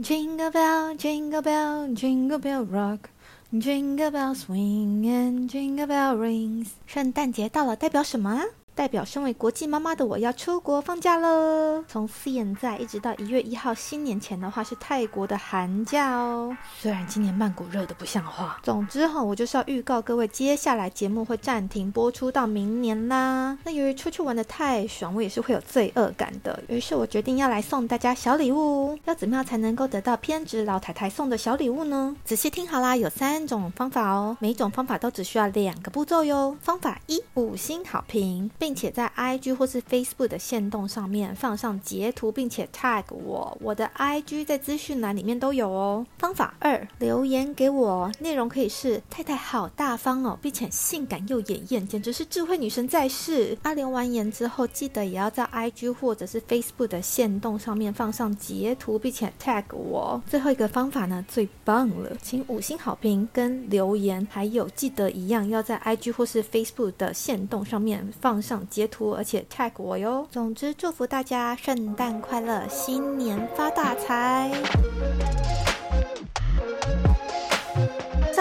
[0.00, 3.10] Jingle bell, jingle bell, jingle bell rock.
[3.52, 6.68] Jingle bell swing and jingle bell rings.
[6.86, 8.44] 圣诞节到了，代表什么啊？
[8.80, 11.84] 代表身为国际妈妈的我要出国放假了。
[11.86, 16.56] 从现在一直到一月一号新年前的话，是泰国的寒假哦。
[16.78, 18.58] 虽然今年曼谷热的不像话。
[18.62, 23.58] 总之哈，我就是要预告各位，接下来节目会暂停播出到明年啦。
[23.64, 26.58] 那由于出去玩的太爽，我也是会有罪恶感的。
[26.68, 28.98] 于是我决定要来送大家小礼物。
[29.04, 32.16] 要怎么样才能够得到偏执老太太送的小礼物呢？
[32.24, 34.38] 仔细听好啦，有三种方法哦。
[34.40, 36.56] 每一种方法都只需要两个步骤哟。
[36.62, 46.06] 方法一，五星好评，并并且在 IG 或是 Facebook 的线动上面放上截图，并且 tag 我，我的 IG 在资讯栏里面都有哦。
[46.18, 53.58] 方法二，留言给我，内容可以是太太好大方哦，并且性感又艳艳，简直是智慧女神在世。
[53.62, 60.22] 啊，留完言之后，记得也要在 IG 或者是 Facebook 的线动上面放上截图，并且 tag 我。
[60.28, 68.60] 最后一个方法呢，最棒了，请五星好评跟留言，还有记得一样要在 IG 或是 Facebook 的线动上面放想。
[68.68, 70.26] 截图，而且 tag 我哟。
[70.30, 74.50] 总之，祝福大家圣诞快乐，新年发大财。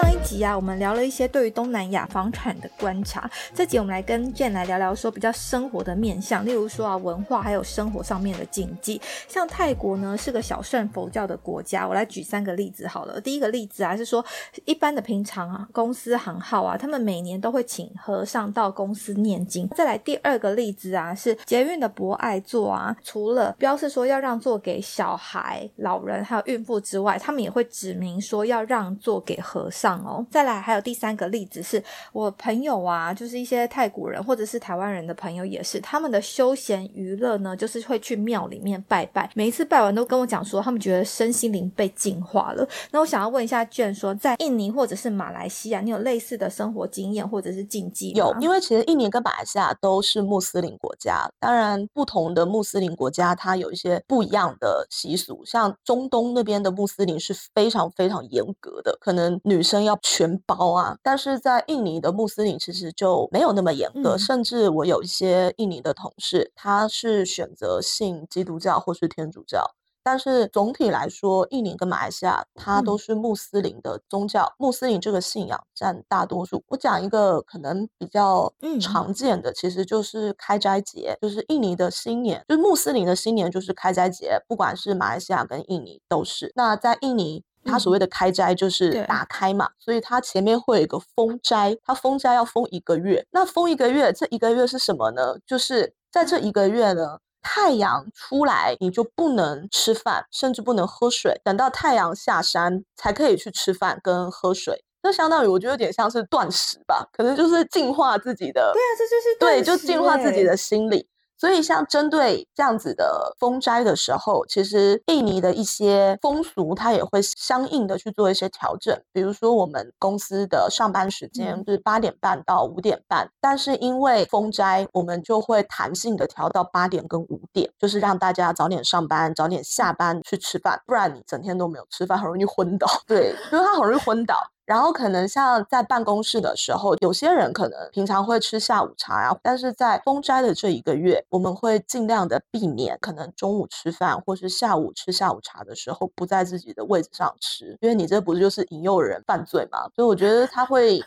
[0.01, 3.29] 上一集啊，我们聊了一些对于东南亚房产的观察。
[3.53, 9.01] 这集我们来跟 Jane 来聊聊说比较生活的面向，例如说啊文化还有生活上面的禁忌。
[9.27, 13.19] 像泰国呢是个小圣佛教的国家，我来举三个例子好了。
[13.19, 14.25] 第一个例子啊是说，
[14.63, 19.67] 一般的平常啊公司行号啊，他们每年都会请和尚到公司念经。
[19.75, 29.88] 再来第二个例子啊是捷运的博爱座啊，除了标示说要让座给小孩、老人还有孕妇之外，他们也会指明说要让座给和尚。
[29.99, 39.29] 哦，再来还有第三个例子是我朋友啊，就是一些泰国人或者是台湾人的朋友也是，他们的休闲娱乐呢，就是会去庙里面拜拜。
[39.33, 42.67] 每一次拜完都跟我讲说，他们觉得身心灵被净化了。
[42.91, 59.79] 那我想要问一下卷，说在印尼或者是马来西亚，你有类似的生活经验或者是禁忌有，因为其实印尼跟马来西亚都是穆斯林国家，当然不同的穆斯林国家它有一些不一样的习俗，像中东那边的穆斯林是非常非常严格的，可能女生。
[59.79, 60.97] 要全包啊！
[61.01, 69.73] 但是在印尼的穆斯林其实就没有那么严格，甚至我有一些印尼的同事，他是选择信基督教或是天主教。
[70.03, 76.61] 但是总体来说，印尼跟马来西亚它都是穆斯林的宗教，穆斯林这个信仰占大多数。
[76.67, 78.51] 我讲一个可能比较
[78.81, 86.51] 常见的，其实就是开斋节，就是印尼的新年，就是穆斯林的新年就是开斋节，不管是马来西亚跟印尼都是。
[86.55, 87.43] 那在印尼。
[87.65, 93.25] 它所谓的开斋就是打开嘛，所以它前面会有一个封斋，它封斋要封一个月。
[93.31, 95.35] 那封一个月，这一个月是什么呢？
[95.45, 104.83] 就是在这一个月呢，太阳出来你就不能吃饭，甚至不能喝水，等到太阳下山才可以去吃饭跟喝水。
[105.01, 108.71] 这相当于我觉得有点像是断食吧，可能就是净化自己的。
[108.73, 111.07] 对啊，这就是对，就净化自己的心理。
[111.39, 119.01] 所以，像针对这样子的封斋的时候，其实印尼的一些风俗，它也会相应的去做一些调整。
[119.13, 132.85] 比如说，我们公司的上班时间是八点半到五点半，但是因为封斋，我们就会弹性的调到八点跟五点，就是让大家早点上班，早点下班去吃饭，不然你整天都没有吃饭，很容易昏倒。
[133.07, 134.35] 对， 因为它很容易昏倒。
[134.69, 149.89] 然后可能像在办公室的时候，有些人可能平常会吃下午茶啊，但是在封斋的这一个月，我们会尽量的避免可能中午吃饭或是下午吃下午茶的时候不在自己的位置上吃，因为你这不是就是引诱人犯罪嘛？
[149.95, 151.03] 所以我觉得他会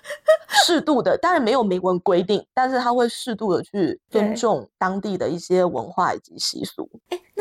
[0.48, 6.90] 适度的，当然没有明文规定，但是他会适度的去尊重当地的一些文化以及习俗。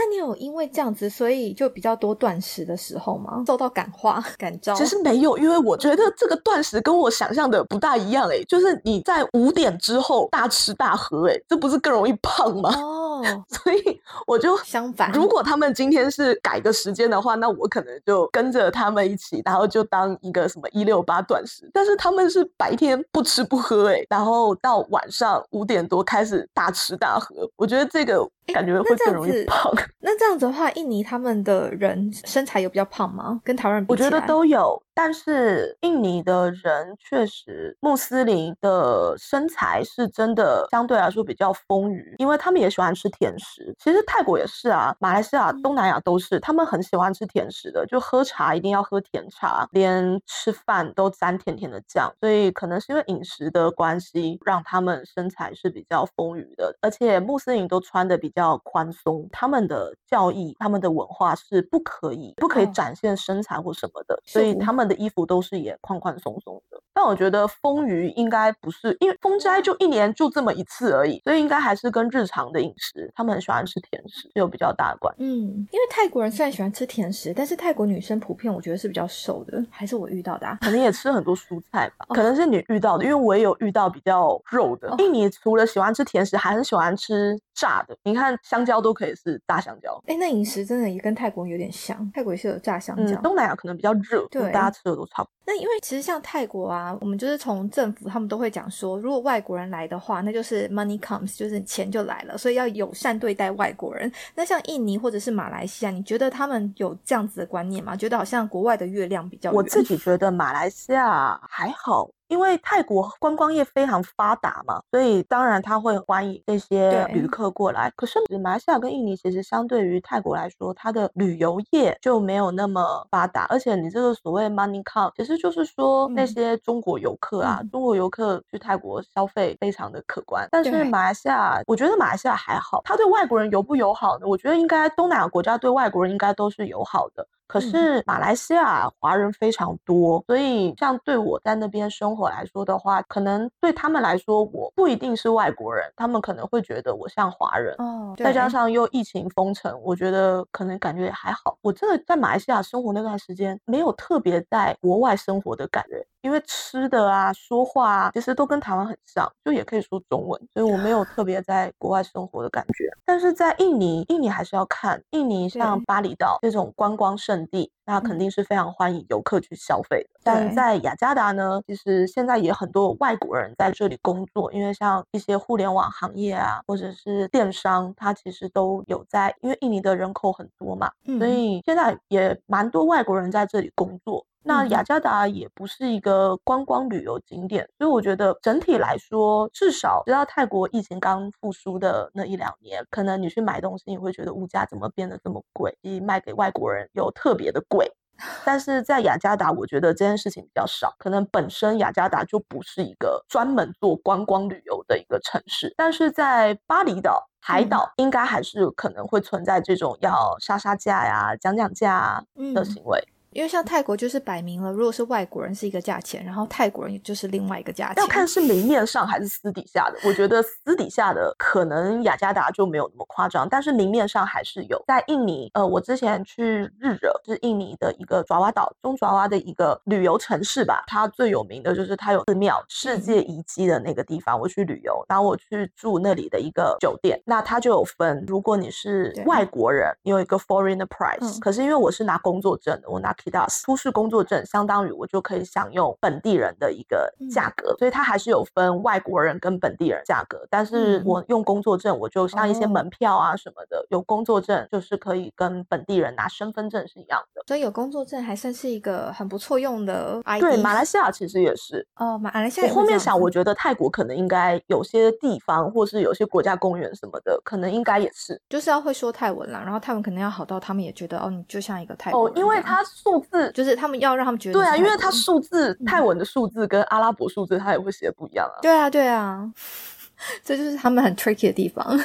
[0.03, 3.44] 那你有因为这样子，所以就比较多断食的时候吗？
[3.45, 4.73] 受到感化 感召？
[4.73, 12.73] 其实没有，因为我觉得这个断食跟我想象的不大一样哎，就是你在五点之后大吃大喝诶，这不是更容易胖吗？
[12.75, 12.91] 哦，
[13.50, 21.70] 所以我就 相反，如果他们今天是改个时间的话，那我可能就跟着他们一起，然后就当一个什么一六八断食。
[21.73, 28.28] 但是他们是白天不吃不喝哎，然后到晚上五点多开始大吃大喝，我觉得这个。
[28.47, 29.72] 感觉会更容易胖。
[30.02, 33.40] 那这样子的话，印尼他们的人身材有比较胖吗？
[33.46, 34.82] 跟台湾人比我觉得都有。
[34.94, 43.73] 但是印尼的人确实穆斯林的身材是真的相对来说比较丰腴，因为他们也喜欢吃甜食。
[43.79, 52.11] 其实泰国也是啊，马来西亚、东南亚都是，他们很喜欢吃甜食的，就喝茶一定要喝甜茶，连吃饭都沾甜甜的酱。
[52.19, 56.78] 所以可能是因为饮食的关系，让他们身材是比较丰腴的。
[56.81, 64.81] 而且穆斯林都穿的比较宽松，他们的教义、他们的文化是不可以、不可以展现身材或什么的，所以他们。
[64.81, 75.14] 的衣服都是也宽宽松松的，但我觉得丰腴应该不是，因为风斋就一年就这么一次而已，所以应该还是跟日常的饮食，他们很喜欢吃甜食有比较大的关。
[75.20, 75.28] 嗯，
[75.72, 80.58] 因为泰国人虽然喜欢吃甜食，但是泰国女生普遍我觉得是比较瘦的，还是我遇到的，啊？
[80.62, 84.94] 可能也吃很多蔬菜吧，可能是你遇到的，因为我也有遇到比较肉的。
[85.00, 90.02] 印尼除了喜欢吃甜食，还很喜欢吃炸的，你看香蕉都可以是炸香蕉。
[90.08, 93.16] 哎，那饮食真的也跟泰国有点像，泰国也是有炸香蕉。
[93.22, 95.32] 东南亚可能比较热，对，大家吃的都差不多。
[95.44, 104.11] 那因为其实像泰国啊，我们就是从政府他们都会讲说，如果外国人来的话，那就是 money comes，就是钱就来了，所以要善对待外国人。
[104.35, 107.96] 那像印尼或者是马来西亚，你觉得他们有这样子的观念吗？
[107.96, 109.52] 觉得好像国外的月亮比较……
[109.52, 112.09] 我自己觉得马来西亚还好。
[112.31, 117.91] 因为泰国观光业非常发达嘛，所以当然他会欢迎这些旅客过来。
[117.97, 123.45] 可是马来西亚跟印尼其实相对于泰国来说，它的旅游业就没有那么发达。
[123.49, 130.47] 而且你这个所谓 money come，其实就是说那些中国游客啊，中国游客去泰国消费非常的可观。
[130.49, 134.25] 但是马来西亚，我觉得马来西亚还好，他对外国人友不友好呢？
[134.25, 137.28] 我觉得应该东南亚国家对外国人应该都是友好的。
[137.47, 147.73] 可是马来西亚华人非常多，所以像对我在那边生活来说的话，可能对他们来说我不一定是外国人，他们可能会觉得我像华人。
[147.78, 151.58] 哦，再加上又疫情封城，我觉得可能感觉也还好。
[151.62, 156.06] 我真的在马来西亚生活那段时间，没有特别在国外生活的感觉。
[156.22, 162.90] 因为吃的啊、说话啊，其实都跟台湾很像，就也可以说中文，所以我没有特别在国外生活的感觉。
[163.06, 170.09] 但是在印尼，印尼还是要看印尼，像巴厘岛这种观光胜地，那肯定是非常欢迎游客去消费的。
[170.23, 184.26] 但在雅加达呢，其实现在也很多外国人在这里工作，因为像一些互联网行业啊，或者是电商，它其实都有在，因为印尼的人口很多嘛，所以现在也蛮多外国人在这里工作。
[184.43, 197.91] 那雅加达也不是一个观光旅游景点，所以我觉得整体来说，至少直到泰国疫情刚复苏的那一两年，可能你去买东西，你会觉得物价怎么变得这么贵，卖给外国人又特别的贵。
[198.46, 205.73] 但是在雅加达，我觉得这件事情比较少，可能本身雅加达就不是一个专门做观光旅游的一个城市。
[205.76, 212.23] 但是在巴厘岛海岛，应该还是可能会存在这种要杀杀价呀、讲讲价
[212.53, 213.03] 的行为。
[213.31, 217.95] 因为像泰国就是摆明了，如果是外国人是一个价钱，然后泰国人就是另外一个价钱。
[218.03, 219.97] 要看是明面上还是私底下的。
[220.05, 224.83] 我觉得私底下的可能雅加达就没有那么夸张，但是明面上还是有。
[224.85, 226.43] 在印尼，呃，我之前去
[226.78, 230.83] 日惹，是印尼的一个爪哇岛，中爪哇的一个旅游城市吧。
[230.87, 234.37] 它最有名的就是它有寺庙、世界遗迹的那个地方。
[234.37, 241.39] 我去旅游，然后我去住那里的一个酒店，那它就有分，如果你是外国人，你有一个 foreigner price。
[241.39, 243.16] 可是因为我是拿工作证的，我拿。
[243.64, 250.47] 出示工作证，相当于我就可以享用本地人的一个价格，所以它还是有分外国人跟本地人价格。
[250.50, 257.44] 但是我用工作证，我就像一些门票啊什么的，有工作证就是可以跟本地人拿身份证是一样的。
[257.48, 260.22] 所以有工作证还算是一个很不错用的。
[260.39, 261.86] 对，马来西亚其实也是。
[261.96, 262.67] 哦，马来西亚。
[262.67, 269.62] 我后面想，我觉得泰国可能应该有些地方，或是有些国家公园什么的，可能应该也是，就是要会说泰文啦。
[269.63, 272.34] 然后泰文可能要好到他们也觉得哦，你就像一个泰国人。
[272.34, 272.82] 哦，因为他。
[273.12, 278.55] 数字就是他们要让他们觉得对啊，因为他数字泰文的数字跟阿拉伯数字，他也会写的不一样啊。
[278.62, 279.51] 对啊，对啊，
[280.43, 282.00] 这就是他们很 tricky 的地方。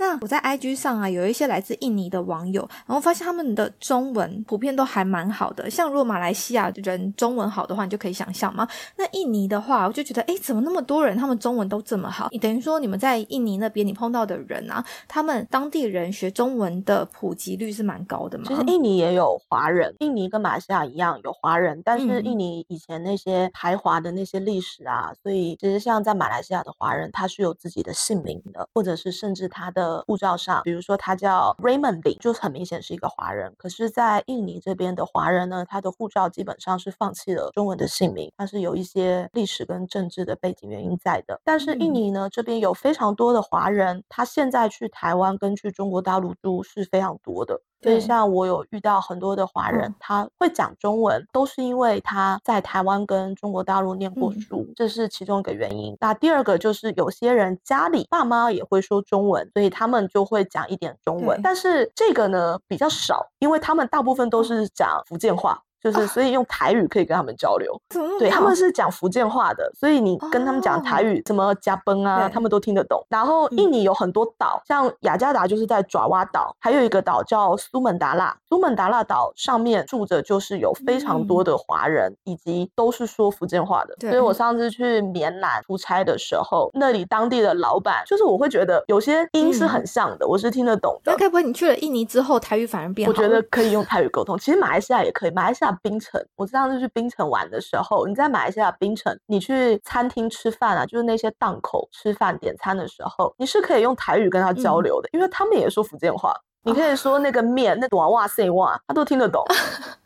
[0.00, 5.68] 那我在 IG 上啊，有一些来自印尼的网友，然后发现他们的中文普遍都还蛮好的。
[5.68, 8.66] 像如果马来西亚人中文好的话，你就可以想象嘛。
[8.96, 12.28] 那印尼的话，我就觉得，哎，怎么那么多人他们中文都这么好？
[12.32, 18.44] 你等于说你们在印尼那边你碰到的人啊，他们当地人学中文的普及率是蛮高的嘛？
[18.48, 29.89] 其实印尼也有华人，印尼跟马来西亚一样有华人，但是印尼以前那些排华的那些历史啊，所以其实像在马来西亚的华人，他是有自己的姓名的，或者是甚至他的。
[30.06, 33.54] 护照上，比如说他叫 Raymond，就很明显是一个华人。
[33.56, 41.40] 可是，在印尼这边的华人呢，他的护照基本上是放弃了中文的姓名，他是有一些历史跟政治的背景原因在的。
[41.44, 47.60] 但是印尼呢，这边有非常多的华人，他现在去台湾跟去中国大陆住是非常多的。
[47.80, 55.96] 就是像我有遇到很多的华人嗯，他会讲中文，都是因为他在台湾跟中国大陆念过嗯书，这是其中一个原因。
[56.00, 61.40] 那第二个就是有些人家里爸妈也会说中文，所以他们就会讲一点中文。
[61.42, 65.62] 但是这个呢比较少，因为他们大部分都哦是讲福建话。
[65.82, 67.80] 就是，所以用台语可以跟他们交流。
[68.18, 73.04] 对，他们是讲福建话的，所以你跟他们讲台哦语，什么加崩啊，他们都听得懂。
[73.08, 78.36] 然后嗯印尼有很多岛，像雅加达就是在爪哇岛，还有一个岛叫苏门答腊。
[78.48, 83.96] 苏门答腊岛上面住着就是有非常多嗯的华人，以及都是说福建话的。
[84.00, 91.18] 所以我上次去缅南出差的时候，那里当地的老板，就是我会觉得有些音是很嗯像的，我是听得懂的那。
[91.18, 94.38] 该不会你去了印尼之后，台语反而变我觉得可以用台语沟通。
[94.38, 106.34] 其实马来西亚也可以，马来西亚槟城，我上次去槟城玩的时候，你在马来西亚槟城，你去餐厅吃饭啊，就是那些档口吃饭点餐的时候，你是可以用台语跟他交嗯流的，因为他们也说福建话。
[106.62, 109.42] 你可以说那个面，那短哇塞哇，他都听得懂。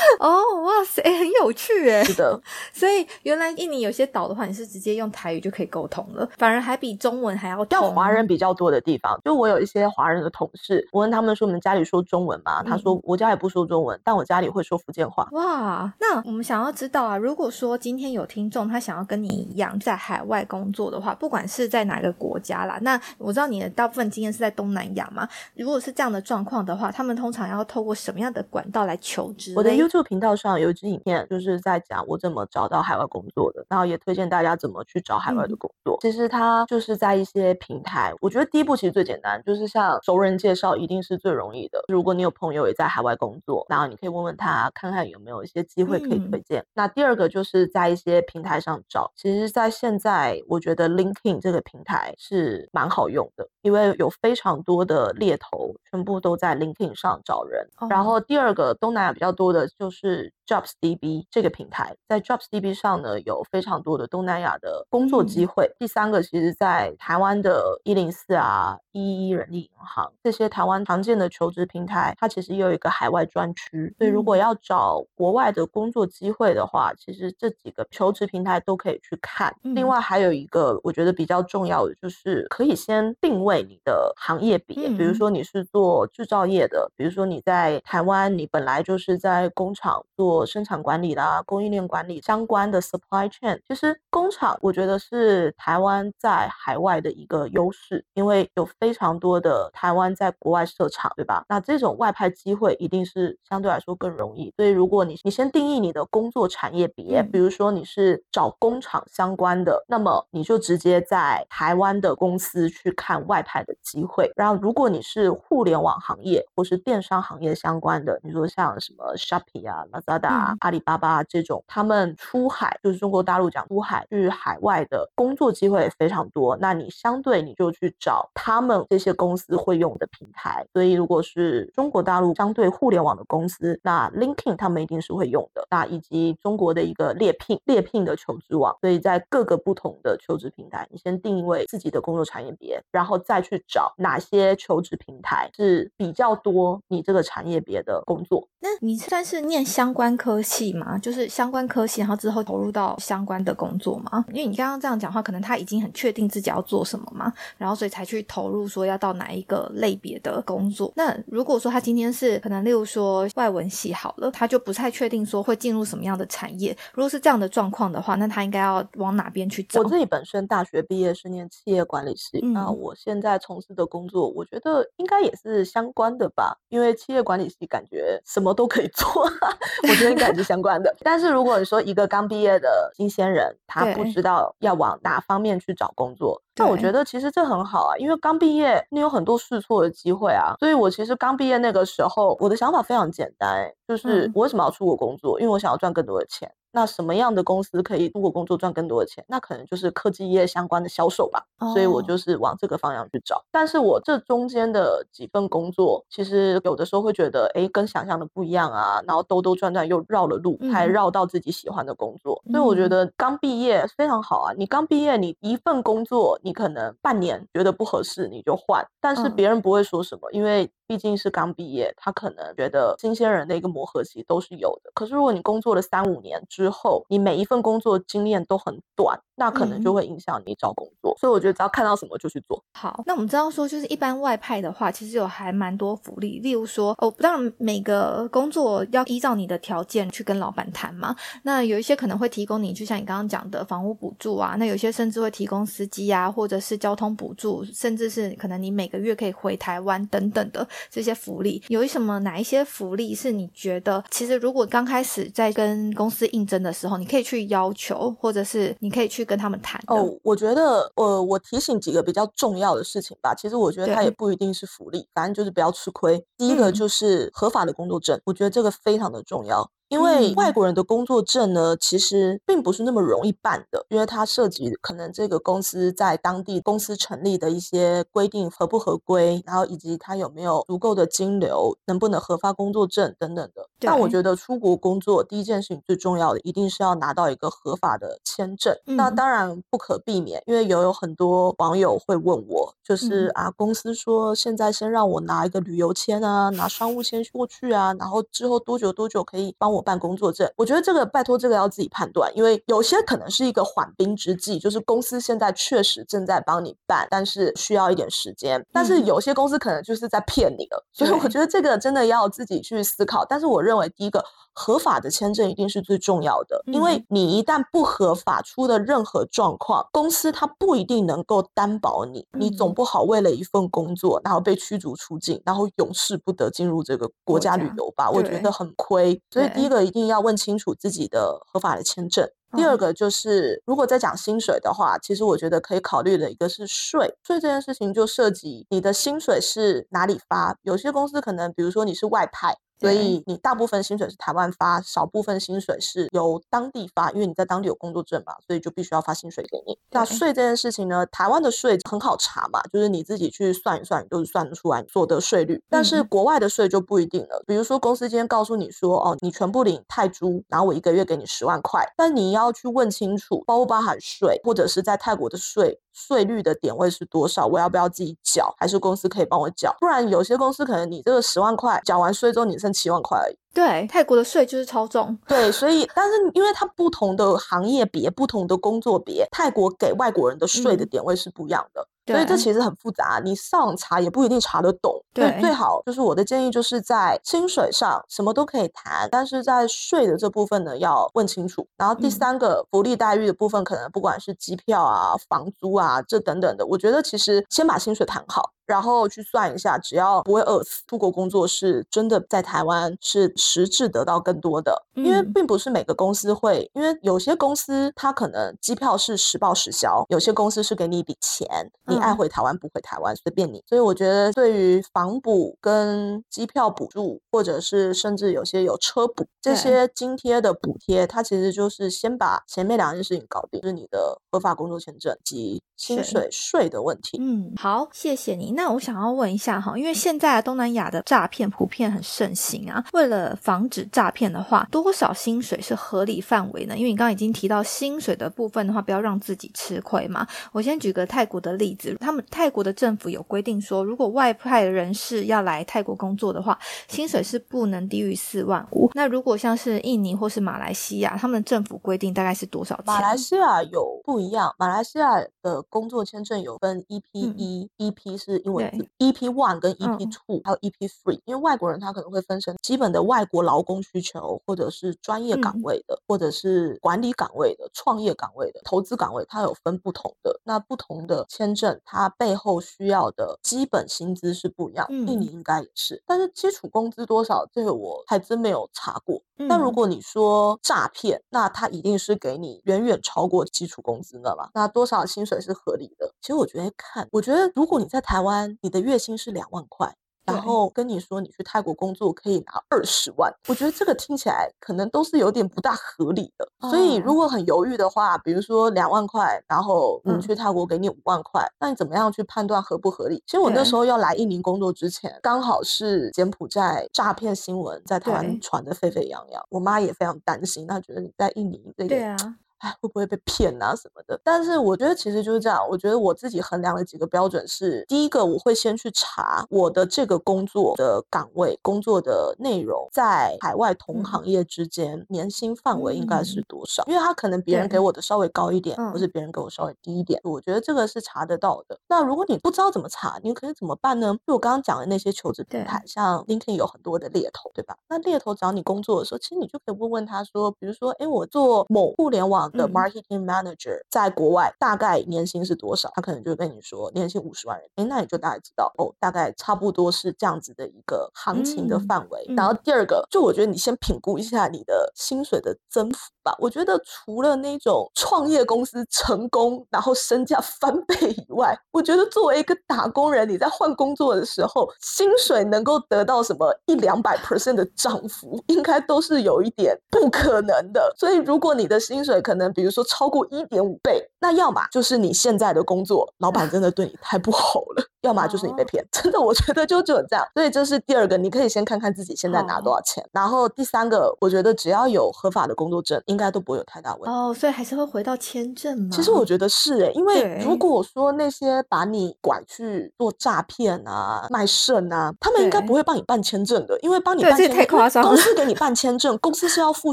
[0.20, 2.04] 哦，哇塞，很有趣哎。
[2.04, 2.40] 是的，
[2.72, 7.94] 所以原来印尼有些岛的话，你是直接用台语就可以沟通了，反而还比中文还要要通。
[7.94, 25.28] 华人比较多的地方，就我有一些华人的同事，我问他们说：“你们家里说中文吗？”他说嗯：“我家也不说中文，但我家里会说福建话。”哇，那我们想要知道啊，如果说今天有听众他想要跟你一样在海外工作的话，不管是在哪个国家啦，那我知道你的大部分经验是在东南亚嘛。
[25.54, 29.52] 如果是这样的状况的话，他们通常要透过什么样的管道来求职？
[29.56, 35.98] 我的 YouTube 频道上有一支影片，就是在讲我怎么找到海外工作的，然后也推荐大家怎么去找海外的嗯工作。
[36.00, 41.82] 其实它就是在一些平台，我觉得第一步其实最简单，就是像熟人介绍，一定是最容易的。
[41.88, 46.64] 如果你有朋友也在海外工作，然后你可以问问他，看看有没有一些机会可以嗯推荐。
[46.74, 57.66] 那第二个就是在一些平台上找，其实，在现在我觉得 LinkedIn 这个平台是蛮好用的，因为有非常多的猎头全部都在 LinkedIn 上找人。
[57.88, 65.70] 然哦后第二个东南亚比较多的就是 JobsDB 这个平台，在 JobsDB 上呢有非常多的东南亚的工作机嗯会。
[65.78, 73.94] 第三个，其实在台湾的一零四啊、一一人力银行这些台湾常见的求职平台，它其实也有一个海外专区。
[73.96, 79.54] 所以如果嗯要找国外的工作机会的话，其实这几个求职平台都可以去看。
[79.62, 93.60] 另嗯外还有一个我觉得比较重要的，就是可以先定位你的行业别，比如嗯说你是做制造业的，比如说你在台湾，你本来就是在工厂做生产管理啦、供应链管理相关的 supply chain。
[93.66, 101.44] 其实工厂我觉得是台湾在海外的一个优势，因为有非常多的台湾在国外设厂，对吧？
[101.48, 104.52] 那这种外派机会一定是相对来说更容易。
[104.56, 114.30] 所以如果你你先定义你的工作产业别，嗯比如说你是找工厂相关的，那么你就直接在台湾的公司去看外派的机会。
[114.36, 126.56] 然后如果你是互联网行业或是电商行业相关的，你说像什么 Shopee 啊、Lazada 啊、嗯阿里巴巴啊这种，他们出海就是中国大陆讲出海去海外的工作机会非常多。
[126.60, 130.64] 那你相对你就去找他们这些公司会用的平台。
[130.72, 135.66] 所以如果是中国大陆相对互联网的公司，那 LinkedIn 他们一定是会用的。
[135.70, 148.46] 那以及中国的一个猎聘猎聘的求职网，所以在各个不同的求职平台，你先定位自己的工作产业别，然后再去找哪些求职平台是比较多你这个产业别的工作。
[148.60, 150.98] 那你算是念相关科系嘛？
[150.98, 154.24] 就是相关科系，然后之后投入到相关的工作嘛？
[154.28, 160.92] 因为你刚刚这样讲话，可能他已经很确定自己要做什么嘛，然后所以才去投入说要到哪一个类别的工作。
[160.96, 166.76] 那如果说他今天是可能，例如说外文系好了，他就不太确定说会进入什么样的产业。
[166.94, 169.80] 如果是这样的状况的话，那他应该要往哪边去找？
[169.80, 180.94] 我自己本身大学毕业是念企业管理系，那嗯我现在从事的工作，我觉得应该也是相关的吧，因为企业管理系感觉什么都可以做，我 觉得应该也是相关的。
[181.02, 190.54] 但是如果你说一个刚毕业的新鲜人，他不知道要往哪方面去找工作，那我觉得其实这很好啊，因为刚毕业你有很多试错的机会啊。
[190.58, 195.40] 所以我其实刚毕业那个时候，我的想法非常简单、欸，就是嗯我为什么要出国工作？
[195.40, 196.52] 因为我想要赚更多的钱。
[196.72, 199.24] 那什么样的公司可以通过工作赚更多的钱？
[199.28, 201.44] 那可能就是科技业相关的销售吧。
[201.72, 203.44] 所以我哦就是往这个方向去找。
[203.52, 212.42] 但是我这中间的几份工作，其实有的时候会觉得，哎，跟想象的不一样啊，然后兜兜转转又绕了路，才嗯绕到自己喜欢的工作。
[212.50, 214.52] 所以我觉嗯得刚毕业非常好啊。
[214.56, 220.68] 你刚毕业，你一份工作，你可能半年觉得不合适，你就换，但是嗯别人不会说什么，因为。
[220.92, 224.90] 毕竟是刚毕业，他可能觉得新鲜人的一个磨合期都是有的。
[224.92, 231.16] 可是如果你工作了三五年之后，你每一份工作经验都很短，那可能就会影响你找工作。
[231.18, 232.62] 所以我觉得只要看到什么就去做。
[232.74, 241.16] 好，那我们知道说，就是一般外派的话，其实有还蛮多福利，例如说，哦，当然每个工作要依照你的条件去跟老板谈嘛。
[241.44, 251.62] 那有一些可能会提供你，就像你刚刚讲的房屋补助啊，那有些甚至会提供司机啊，或者是交通补助，甚至是可能你每个月可以回台湾等等的这些福利。
[251.68, 259.80] 有什么哪一些福利是你觉得，其实如果刚开始在跟公司应征的时候，你可以去要求，或者是你可以去跟他们谈？
[259.86, 263.34] 哦，我觉得，呃，我提醒几个比较重要的事情吧。
[263.34, 266.24] 其实我觉得它也不一定是福利，反正就是不要吃亏。
[266.36, 269.70] 第一个就是合法的工作证，我觉得这个非常的重要。
[269.92, 283.68] 因为外国人的工作证呢，其实并不是那么容易办的，因为它涉及可能这个公司在当地公司成立的一些规定合不合规，然后以及它有没有足够的金流，能不能核发工作证等等的。
[283.90, 288.74] 但我觉得出国工作第一件事情最重要的，一定是要拿到一个合法的签证。
[288.86, 299.82] 那当然不可避免，因为有有很多网友会问我，就是啊，公司说现在先让我拿一个旅游签啊，拿商务签过去啊，然后之后多久多久可以帮我。
[299.82, 308.64] 办工作证，我觉得这个拜托这个要自己判断，因为有些可能是一个缓兵之计，就是公司现在确实正在帮你办，但是需要一点时间。
[308.72, 313.24] 但是有些公司可能就是在骗你的，所以我觉得这个真的要自己去思考。
[313.24, 328.08] 但是我认为第一个合法的签证一定是最重要的，因为你一旦不合法出的任何状况，公司它不一定能够担保你，你总不好为了一份工作然后被驱逐出境，然后永世不得进入这个国家旅游吧？
[328.08, 329.20] 我觉得很亏。
[329.28, 329.72] 所以第一。
[329.72, 332.28] 个一定要问清楚自己的合法的签证。
[332.54, 337.16] 第二个就是，如果在讲薪水的话，其实我觉得可以考虑的一个是税。
[337.26, 340.58] 税这件事情就涉及你的薪水是哪里发。
[340.60, 342.58] 有些公司可能，比如说你是外派。
[342.82, 349.78] 所以你大部分薪水是台湾发，少部分薪水是由当地发，因为你在当地有工作证嘛，所以就必须要发薪水给你。
[349.90, 355.62] 那税这件事情呢，台湾的税很好查嘛，就是你自己去算一算，就是算得出来所得税率。
[355.70, 357.42] 但是国外的税就不一定了。
[357.46, 365.78] 比如说公司今天告诉你说，哦，你全部领泰铢，然后我一个月给你十万块，但你要去问清楚包不包含税，或者是在泰国的税。
[365.92, 367.46] 税率的点位是多少？
[367.46, 369.74] 我要不要自己缴，还是公司可以帮我缴？
[369.80, 373.36] 不然有些公司可能你这个十万块缴完税之后，你剩七万块而已。
[373.54, 375.18] 对，泰国的税就是超重。
[375.28, 381.86] 对，所以但是因为它不同的行业别、不同的工作别，泰国给外国人的税的点位是不一样的。
[382.06, 384.92] 所以这其实很复杂，你上网查也不一定查得懂。
[385.14, 391.66] 对，最好就是我的建议，就是在薪水上什么都可以谈，但是在税的这部分呢要问清楚。
[391.76, 398.50] 然后第三个福利待遇的部分，可能不管是机票啊、房租啊这等等的，我觉得其实先把薪水谈好。
[398.72, 404.82] 然后去算一下，只要不会饿死，出国工作是真的在台湾是实质得到更多的。
[404.94, 411.46] 因为并不是每个公司会，因为有些公司它可能机票是实报实销，有些公司是给你一笔钱，
[411.86, 413.62] 你爱回台湾不回台湾随便你。
[413.66, 427.18] 所以我觉得对于房补跟机票补助，或者是甚至有些有车补这些津贴的补贴，它其实就是先把前面两件事情搞定，是你的合法工作签证及薪水税的问题。
[427.20, 428.52] 嗯，好，谢谢你。
[428.52, 436.76] 那我想要问一下哈，因为现在东南亚的诈骗普遍很盛行啊，为了防止诈骗的话，多少薪水是合理范围呢？
[436.76, 440.26] 因为你刚刚已经提到薪水的部分的话，不要让自己吃亏嘛。
[440.52, 448.90] 我先举个泰国的例子，他们泰国的政府有规定说，如果外派人士要来泰国工作的话，薪水是不能低于四万五。
[448.94, 452.84] 那如果像是印尼或是马来西亚，他们的政府规定大概是多少钱？
[452.86, 458.41] 马来西亚有不一样，马来西亚的工作签证有分 EP 一，EP 是。
[458.44, 470.40] 英文字 EP One 跟 EP Two 还有 EP Three，因为外国人他可能会分成基本的外国劳工需求，或者是专业岗位的，或者是管理岗位的、创业岗位的、投资岗位，它有分不同的。
[470.44, 474.86] 那不同的签证，它背后需要的基本薪资是不一样。
[474.90, 479.20] 印尼应该也是，但是基础工资多少，这个我还真没有查过。
[479.48, 484.50] 但如果你说诈骗，那他一定是给你远远超过基础工资的吧？
[484.54, 486.12] 那多少薪水是合理的？
[486.20, 489.94] 其实我觉得看，我觉得如果你在台湾，你的月薪是两万块。
[490.24, 496.48] 然后跟你说，你去泰国工作可以拿二十万，我觉得这个听起来可能都是有点不大合理的。
[496.70, 503.20] 所以如果很犹豫的话，比如说两万块，然后你去泰国给你五万块，那你怎么样去判断合不合理？
[503.26, 512.16] 其实我那时候要来印尼工作之前，刚好是柬埔寨诈骗新闻在台湾传的沸沸扬扬，我妈也非常担心，她觉得你在印尼这个。
[512.62, 514.18] 哎，会不会被骗啊什么的。
[514.24, 531.78] 但是我觉得其实就是这样，我觉得我自己衡量的几个标准是：第一个，我会先去查我的这个工作的岗位、工作的内容在海外同行业之间年薪范围应该是多少，因为他可能别人给我的稍微高一点，或是别人给我稍微低一点，我觉得这个是查得到的。
[531.88, 534.16] 那如果你不知道怎么查，你可以怎么办呢？
[534.26, 537.76] 就我刚刚讲的那些求职平台，像 LinkedIn 有很多的猎头，对吧？
[537.88, 545.90] 那猎头找你工作的时候，其实你就可以问问他说，比如说，哎，我做某互联网的 marketing manager，在国外大概年薪是多少？
[545.94, 552.24] 他可能就跟你说年薪五十万人，哎，那你就大概知道哦，大概差不多是这样子的一个行情的范围。
[552.36, 556.34] 然后第二个，就我觉得你先评估一下你的薪水的增幅吧。
[556.38, 570.92] 我觉得除了那种创业公司成功然后身价翻倍以外，我觉得作为一个打工人，你在换工作的时候，薪水能够得到什么一两百 percent 的涨幅，应该都是有一点不可能的。
[570.96, 577.84] 所以，如果你的薪水可能比如说超过一点五倍，那要么就是你现在的工作老板真的对你太不好了。
[578.02, 580.24] 要么就是你被骗， 真的，我觉得就只有这样。
[580.34, 583.04] 所以这是第二个，你可以先看看自己现在拿多少钱。
[583.12, 587.10] 然后第三个，我觉得只要有合法的工作证，应该都不会有太大问题。
[587.10, 588.88] 哦，所以还是会回到签证吗？
[588.92, 599.92] 其实我觉得是诶，因为如果说那些把你拐去做诈骗啊、卖肾啊，他们应该不会帮你办签证的，因为帮你办签证，公司给你办签证，公司是要付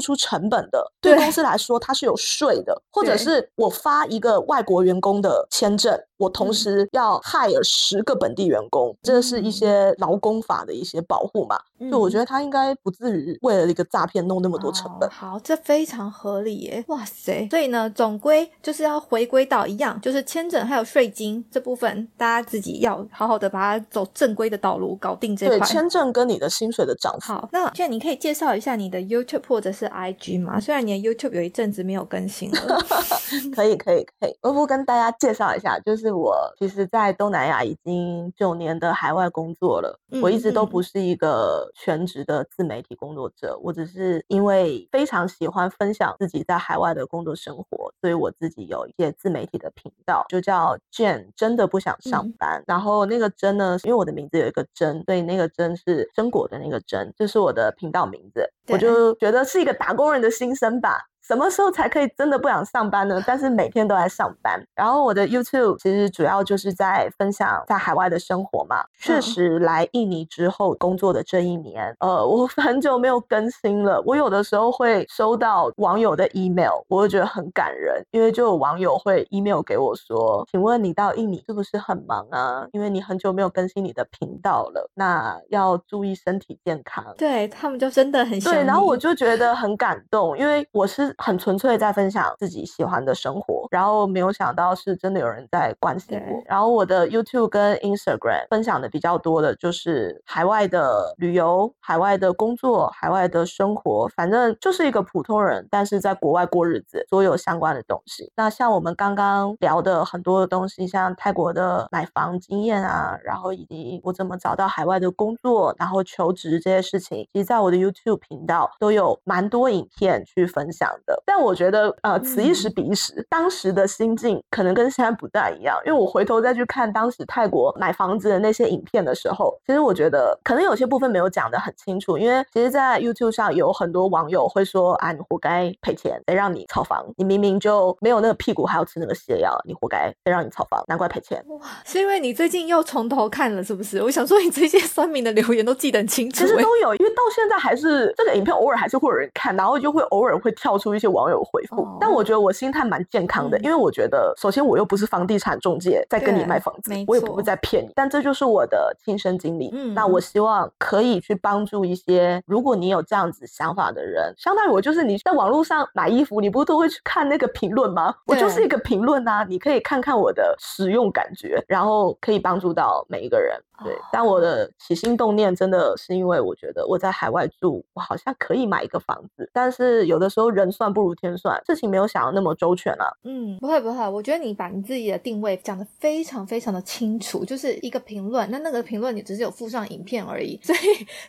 [0.00, 5.98] 出成本的， 对公司来说它是有税的，或者是我发一个外国员工的签证。
[6.20, 11.58] 我同时要 hire 十个本地员工，这是一些劳工法的一些保护嘛？
[11.90, 15.08] 就我觉得他应该不至于为了一个诈骗弄那么多成本。
[15.08, 16.84] 好，这非常合理耶！
[16.88, 25.58] 哇塞，所以呢，总归就是要回归到一样，就是签证还有税金这部分，大家自己要好好的把它走正规的道路搞定这块。
[25.58, 27.32] 对，签证跟你的薪水的涨幅。
[27.32, 30.60] 好，那现在你可以介绍一下你的 YouTube 或者是 IG 吗？
[30.60, 32.78] 虽然你的 YouTube 有一阵子没有更新了。
[33.56, 34.36] 可以，可以，可以。
[34.42, 36.09] 我不跟大家介绍一下，就是。
[36.10, 39.98] 我其实，在东南亚已经九年的海外工作了。
[40.22, 52.62] 我一直都不是一个全职的自媒体工作者，我只是因为非常喜欢分享自己在海外的工作生活，所以我自己有一些自媒体的频道，就叫 Jane 真的不想上班。
[52.66, 58.50] 然后那个真呢，因为我的名字有一个真，所以那个真是真果的那个真，这是我的频道名字。
[58.68, 61.06] 我就觉得是一个打工人的心声吧。
[61.30, 63.22] 什么时候才可以真的不想上班呢？
[63.24, 64.60] 但是每天都在上班。
[64.74, 68.82] 然后我的 YouTube 其实主要就是在分享在海外的生活嘛。
[68.98, 74.02] 确实来印尼之后工作的这一年，呃，我 很久没有更新了。
[74.04, 82.66] 我有的时候会收到网友的 email，我会觉得很感人，因为就有网友会 email 给我说：“请问你到印尼是不是很忙啊？
[82.72, 91.14] 因为你很久没有更新你的频道了，那要注意身体健康。”对他们就真的很对，然后我就觉得很感动，因为我是。
[91.20, 96.42] 很纯粹在分享自己喜欢的生活，然后没有想到是真的有人在关心我。
[96.46, 108.32] 然后我的 YouTube 跟 Instagram 分享的比较多的就是海外的旅游、海外的工作、海外的生活，反正就是一个普通人，但是在国外过日子，所有相关的东西。
[108.34, 121.09] 那像我们刚刚聊的很多的东西，像泰国的买房经验啊，然后以及我怎么找到海外的工作，然后求职这些事情，其实在我的 YouTube 频道都有蛮多影片去分享的。
[121.24, 125.78] 但我觉得，呃，此一时彼一时，当时的心境可能跟现在不大一样。
[125.84, 132.18] 因为我回头再去看当时泰国买房子的那些影片的时候，其实我觉得可能有些部分没有讲的很清楚。
[132.18, 137.04] 因为其实，在 YouTube 上有很多网友会说：“啊，你活该赔钱，得让你炒房。
[137.16, 144.02] 你明明就没有那个屁股，还要吃那个泻药，你活该得让你炒房，难怪赔钱。”哇，是因为你最近又从头看了，是不是？
[144.02, 146.36] 我想说，你这些 酸民的留言都记得很清楚。
[146.40, 159.70] 其实都有，因为到现在还是这个影片偶尔还是会有人看，然后就会偶尔会跳出一些网友回复，但我觉得我心态蛮健康的，因为我觉得首先我又不是房地产中介在跟你卖房子，我也不会在骗你，但这就是我的亲身经历。
[159.72, 168.14] 嗯那我希望可以去帮助一些如果你有这样子想法的人，相当于我就是你在网络上买衣服，你不都会去看那个评论吗？
[168.26, 173.58] 我就是一个评论啊，你可以看看我的使用感觉，然后可以帮助到每一个人。
[173.82, 183.06] 对，但我的起心动念真的是因为我觉得我在海外住，我好像可以买一个房子，但是有的时候人算不如天算，事情没有想的那么周全啊。
[183.24, 190.78] 嗯，不会不会，我觉得你把你自己的定位讲的非常非常的清楚，就是一个评论，那那个评论你只是有附上影片而已， 所以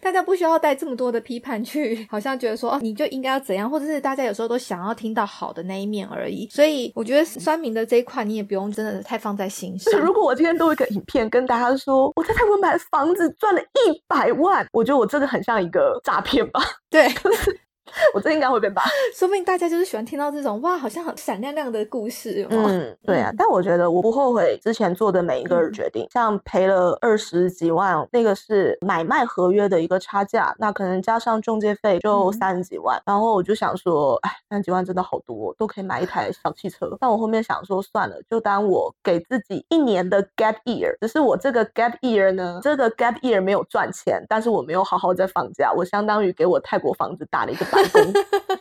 [0.01, 6.49] 大家不需要带这么多的批判去，好像觉得说哦你就应该要怎样，或者是大家有时候都想要听到好的那一面而已。
[6.49, 9.97] 所以我觉得酸民的这一块你也不用真的太放在心上。
[10.01, 12.33] 如果我今天录一个影片跟大家说我在。
[12.41, 16.59] 泰国买房子赚了一百万，我觉得我真的很像一个诈骗吧？
[16.89, 17.07] 对，
[18.13, 18.81] 我这应该会被骂。
[19.15, 22.45] 说不定大家就是喜欢听到这种哇，好像很闪亮亮的故事。
[22.49, 23.31] 嗯，对啊。
[23.37, 33.01] 但我觉得我不后悔之前做的每一个决定，像赔了二十几万，那个是买卖合约的一个差价，那可能加上中介费就三十几万。
[33.05, 36.95] 然后我就想说，哎，三十几万真的好多，都可以买一台小汽车。
[36.99, 40.95] 但我后面想说，算了，就当我给自己一年的 gap year。
[41.01, 47.65] 只是我这个 gap year 呢，这个 gap year 没有赚钱，但是我没有好好在放假，我相当于给我泰国房子打了一个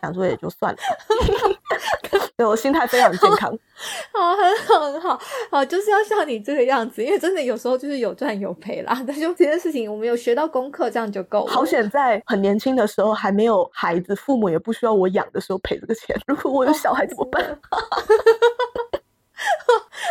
[0.01, 0.79] 想说也就算了，
[2.37, 3.51] 对我心态非常健康。
[4.13, 9.03] 好， 很好，很好，好，就是要像你这个样子，因为真的有时候就是有赚有赔啦。
[9.07, 11.53] 但就这件事情，我们有学到功课，这样就够了。
[11.53, 16.17] 好险在很年轻的时候还没有孩子，父母也不需要我养的时候赔这个钱。
[16.27, 17.43] 如果我有小孩怎么办？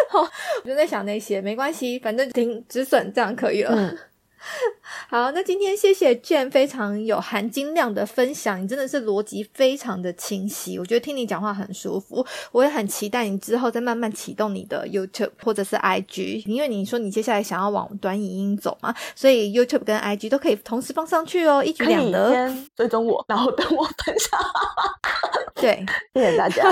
[0.10, 0.22] 好，
[0.64, 3.94] 我就在想那些，没关系，反正停止损这样可以了。
[5.10, 22.50] 好，那今天谢谢 Jane 非常有含金量的分享，你真的是逻辑非常的清晰，我觉得听你讲话很舒服，我也很期待你之后再慢慢启动你的 YouTube 或者是 IG，因为你说你接下来想要往短影音走嘛，所以 YouTube 跟 IG 都可以同时放上去哦，一举两得。
[22.76, 24.40] 追踪我，然后等我分享。
[25.56, 26.72] 对， 谢谢大家。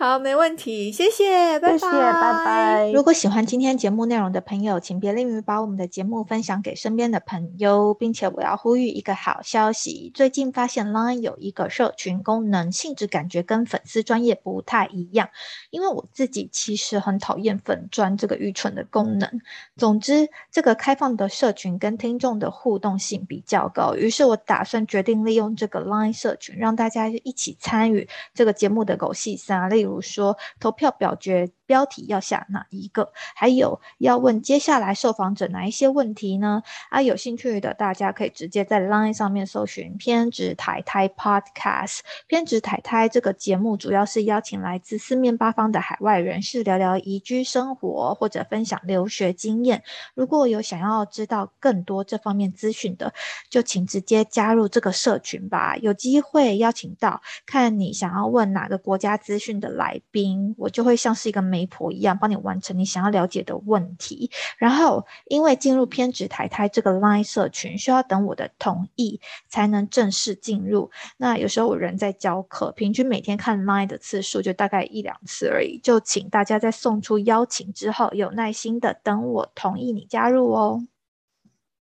[0.00, 2.90] 好，没问题，谢谢，拜拜，拜拜。
[2.92, 15.28] 如果喜欢今天节目内容的朋友，请别吝于把我们的节目分享给身身边的朋友，并且我要呼吁一个好消息：最近发现 Line 有一个社群功能，性质感觉跟粉丝专业不太一样。
[15.68, 19.28] 因为我自己其实很讨厌粉专这个愚蠢的功能。
[19.76, 28.08] 总之，这个开放的社群跟听众的互动性比较高，于是我打算决定利用这个 Line 社群，让大家一起参与。
[28.32, 31.50] 这个节目的狗戏三，例如说投票表决。
[31.68, 33.12] 标题要下哪一个？
[33.36, 36.62] 还有要问接下来受访者哪一些问题呢？
[36.90, 42.00] 啊，有兴趣的大家可以直接在 Line 上面搜寻“偏执台台 Podcast”。
[42.26, 49.82] 偏执台台这个节目主要是邀请来自四面八方的海外人士聊聊移居生活或者分享留学经验。
[50.14, 53.12] 如果有想要知道更多这方面资讯的，
[53.50, 55.76] 就请直接加入这个社群吧。
[55.76, 70.90] 有机会邀请到看你想要问哪个国家资讯的来宾，我就会像是一个媒婆一样帮你完成你想要了解的问题，然后因为进入偏执台台这个 Line 社群需要等我的同意才能正式进入。
[71.16, 80.82] 那有时候我人在教课，平均每天看 Line 的次数就大概一两次而已，就请大家在送出邀请之后有耐心的等我同意你加入哦。